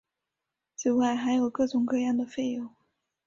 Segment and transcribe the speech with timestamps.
[0.75, 2.67] 此外还有各种各样的费用。